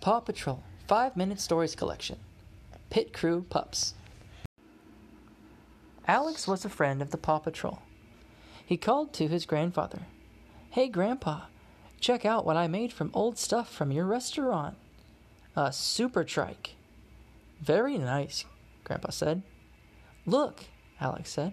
[0.00, 2.16] Paw Patrol 5 Minute Stories Collection
[2.88, 3.92] Pit Crew Pups.
[6.08, 7.80] Alex was a friend of the Paw Patrol.
[8.64, 10.06] He called to his grandfather
[10.70, 11.42] Hey, Grandpa,
[12.00, 14.78] check out what I made from old stuff from your restaurant.
[15.54, 16.76] A super trike.
[17.60, 18.46] Very nice,
[18.84, 19.42] Grandpa said.
[20.24, 20.64] Look,
[20.98, 21.52] Alex said,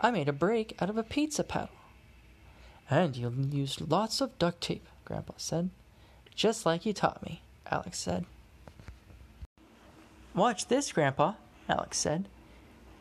[0.00, 1.76] I made a brake out of a pizza paddle.
[2.88, 5.68] And you used lots of duct tape, Grandpa said.
[6.34, 8.24] Just like you taught me, Alex said.
[10.34, 11.34] Watch this, Grandpa,
[11.68, 12.28] Alex said.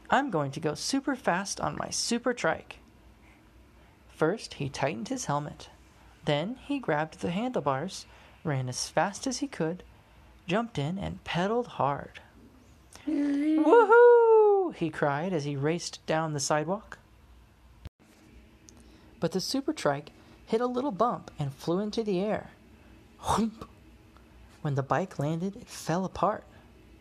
[0.10, 2.80] I'm going to go super fast on my super trike.
[4.14, 5.70] First, he tightened his helmet.
[6.26, 8.06] Then he grabbed the handlebars,
[8.44, 9.84] ran as fast as he could,
[10.48, 12.20] jumped in, and pedaled hard.
[13.08, 14.76] Woohoo!
[14.76, 17.00] he cried as he raced down the sidewalk.
[19.20, 20.12] But the super trike
[20.46, 22.52] hit a little bump and flew into the air.
[23.22, 23.68] Whoomp!
[24.62, 26.44] When the bike landed, it fell apart.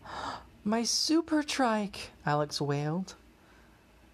[0.64, 3.15] My super trike, Alex wailed.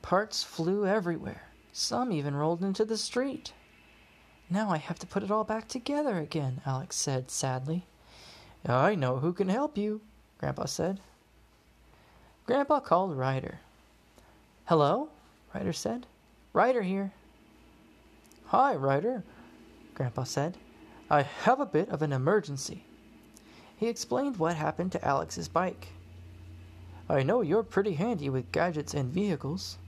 [0.03, 1.43] Parts flew everywhere.
[1.73, 3.53] Some even rolled into the street.
[4.49, 7.85] Now I have to put it all back together again, Alex said sadly.
[8.65, 10.01] I know who can help you,
[10.39, 11.01] Grandpa said.
[12.47, 13.61] Grandpa called Ryder.
[14.67, 15.09] Hello?
[15.55, 16.07] Ryder said.
[16.53, 17.13] Ryder here.
[18.47, 19.25] Hi, Ryder,
[19.95, 20.57] Grandpa said.
[21.11, 22.85] I have a bit of an emergency.
[23.77, 25.89] He explained what happened to Alex's bike.
[27.09, 29.79] I know you're pretty handy with gadgets and vehicles.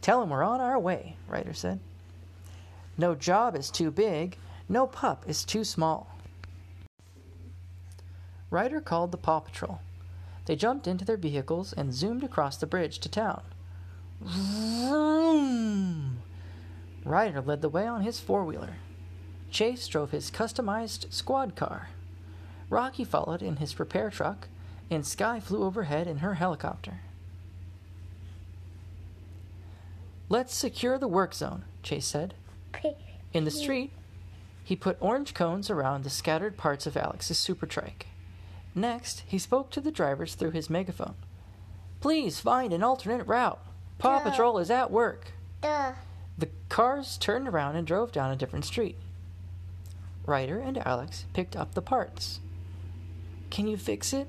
[0.00, 1.78] Tell him we're on our way, Ryder said.
[2.96, 4.36] No job is too big,
[4.68, 6.18] no pup is too small.
[8.50, 9.80] Ryder called the Paw Patrol.
[10.46, 13.42] They jumped into their vehicles and zoomed across the bridge to town.
[14.20, 16.22] Vroom!
[17.04, 18.76] Ryder led the way on his four wheeler.
[19.50, 21.90] Chase drove his customized squad car.
[22.72, 24.48] Rocky followed in his repair truck,
[24.90, 27.00] and Sky flew overhead in her helicopter.
[30.30, 32.32] Let's secure the work zone, Chase said.
[33.34, 33.92] In the street,
[34.64, 38.06] he put orange cones around the scattered parts of Alex's super trike.
[38.74, 41.16] Next, he spoke to the drivers through his megaphone.
[42.00, 43.60] Please find an alternate route.
[43.98, 44.30] Paw Duh.
[44.30, 45.32] Patrol is at work.
[45.60, 45.92] Duh.
[46.38, 48.96] The cars turned around and drove down a different street.
[50.24, 52.40] Ryder and Alex picked up the parts.
[53.52, 54.28] Can you fix it?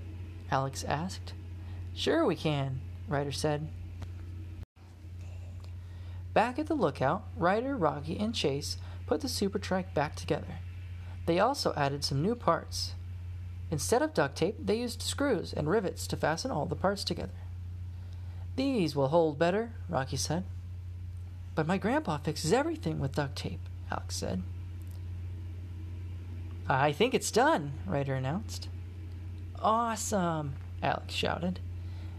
[0.52, 1.32] Alex asked.
[1.96, 3.70] Sure, we can, Ryder said.
[6.34, 8.76] Back at the lookout, Ryder, Rocky, and Chase
[9.08, 10.60] put the super trike back together.
[11.26, 12.96] They also added some new parts.
[13.72, 17.32] Instead of duct tape, they used screws and rivets to fasten all the parts together.
[18.58, 20.44] These will hold better, Rocky said.
[21.56, 24.44] But my grandpa fixes everything with duct tape, Alex said.
[26.68, 28.68] I think it's done, Ryder announced.
[29.64, 31.62] Awesome, Alex shouted.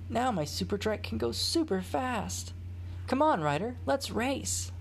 [0.09, 2.55] Now my super trike can go super fast.
[3.07, 4.73] Come on, Ryder, let's race.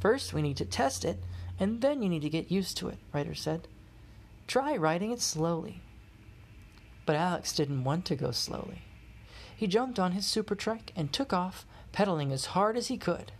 [0.00, 1.22] First, we need to test it,
[1.60, 3.68] and then you need to get used to it, Ryder said.
[4.48, 5.82] Try riding it slowly.
[7.06, 8.82] But Alex didn't want to go slowly.
[9.56, 13.30] He jumped on his super trike and took off, pedaling as hard as he could.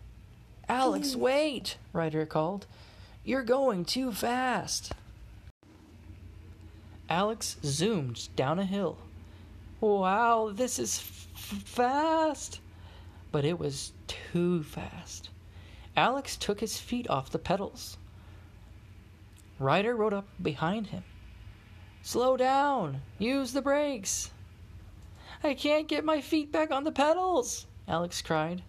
[0.68, 2.66] Alex, wait, Ryder called.
[3.24, 4.92] You're going too fast.
[7.08, 8.98] Alex zoomed down a hill.
[9.80, 12.60] Wow, this is f- fast!
[13.32, 15.30] But it was too fast.
[15.96, 17.96] Alex took his feet off the pedals.
[19.58, 21.02] Ryder rode up behind him.
[22.02, 23.02] Slow down!
[23.18, 24.30] Use the brakes!
[25.42, 27.66] I can't get my feet back on the pedals!
[27.86, 28.62] Alex cried.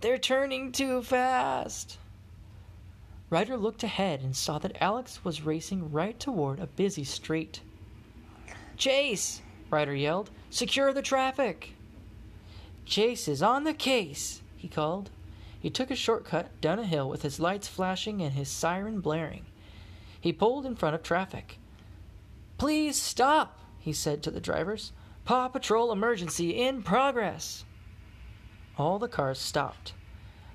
[0.00, 1.98] They're turning too fast!
[3.30, 7.60] Ryder looked ahead and saw that Alex was racing right toward a busy street.
[8.76, 9.42] Chase!
[9.70, 10.30] Ryder yelled.
[10.50, 11.74] Secure the traffic!
[12.84, 15.10] Chase is on the case, he called.
[15.58, 19.46] He took a shortcut down a hill with his lights flashing and his siren blaring.
[20.20, 21.58] He pulled in front of traffic.
[22.58, 24.92] Please stop, he said to the drivers.
[25.24, 27.64] Paw Patrol emergency in progress.
[28.78, 29.94] All the cars stopped.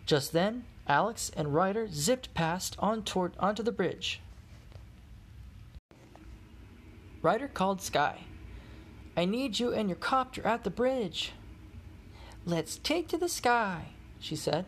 [0.06, 4.22] Just then, Alex and Ryder zipped past on toward, onto the bridge.
[7.22, 8.22] Ryder called Sky.
[9.16, 11.34] I need you and your copter at the bridge.
[12.46, 13.90] Let's take to the sky,
[14.20, 14.66] she said.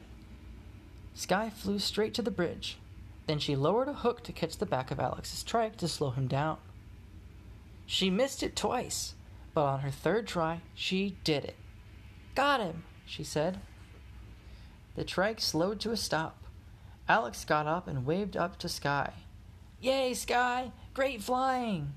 [1.15, 2.77] Sky flew straight to the bridge.
[3.25, 6.27] Then she lowered a hook to catch the back of Alex's trike to slow him
[6.27, 6.57] down.
[7.85, 9.15] She missed it twice,
[9.53, 11.55] but on her third try, she did it.
[12.35, 13.59] Got him, she said.
[14.95, 16.43] The trike slowed to a stop.
[17.09, 19.13] Alex got up and waved up to Sky.
[19.81, 20.71] Yay, Sky!
[20.93, 21.93] Great flying!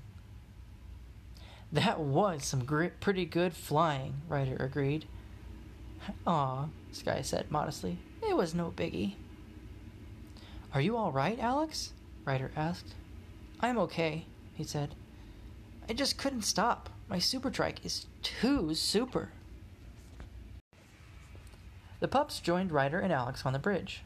[1.71, 2.61] That was some
[2.99, 5.05] pretty good flying, Ryder agreed.
[6.25, 7.99] Aw, Sky said modestly.
[8.27, 9.15] It was no biggie.
[10.73, 11.91] Are you all right, Alex?
[12.23, 12.93] Ryder asked.
[13.59, 14.95] I'm okay, he said.
[15.89, 16.89] I just couldn't stop.
[17.09, 19.29] My super trike is too super.
[21.99, 24.03] The pups joined Ryder and Alex on the bridge.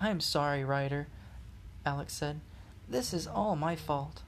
[0.00, 1.08] I'm sorry, Ryder,
[1.84, 2.40] Alex said.
[2.88, 4.22] This is all my fault.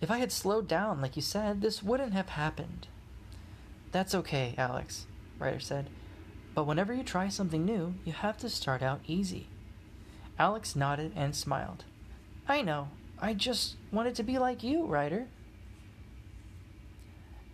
[0.00, 2.88] If I had slowed down, like you said, this wouldn't have happened.
[3.92, 5.06] That's okay, Alex,
[5.38, 5.88] Ryder said.
[6.54, 9.48] But whenever you try something new, you have to start out easy.
[10.38, 11.84] Alex nodded and smiled.
[12.48, 12.88] I know.
[13.20, 15.26] I just wanted to be like you, Ryder.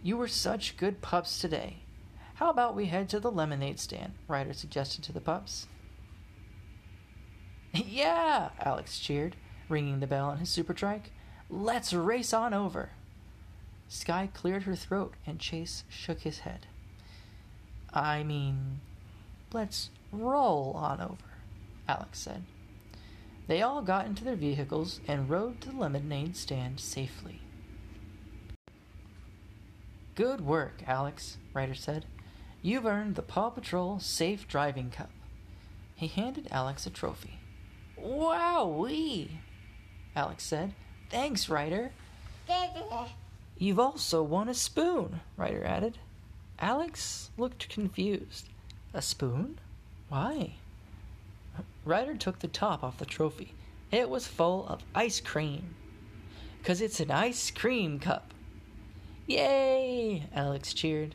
[0.03, 1.79] You were such good pups today.
[2.35, 4.15] How about we head to the lemonade stand?
[4.27, 5.67] Ryder suggested to the pups.
[7.75, 9.37] yeah, Alex cheered,
[9.69, 11.13] ringing the bell on his super trike.
[11.51, 12.91] Let's race on over.
[13.89, 16.67] Sky cleared her throat and Chase shook his head.
[17.93, 18.81] I mean,
[19.53, 21.39] let's roll on over,
[21.89, 22.45] Alex said.
[23.49, 27.41] They all got into their vehicles and rode to the lemonade stand safely.
[30.15, 32.05] Good work, Alex, Ryder said.
[32.63, 35.11] You've earned the Paw Patrol Safe Driving Cup.
[35.97, 37.41] He handed Alex a trophy.
[38.01, 39.31] Wowee!
[40.15, 40.75] Alex said.
[41.11, 41.91] Thanks, Ryder.
[43.59, 45.99] You've also won a spoon, Ryder added.
[46.59, 48.49] Alex looked confused.
[48.95, 49.59] A spoon?
[50.09, 50.55] Why?
[51.85, 53.55] Ryder took the top off the trophy.
[53.91, 55.75] It was full of ice cream.
[56.59, 58.33] Because it's an ice cream cup.
[59.27, 60.29] Yay!
[60.35, 61.15] Alex cheered.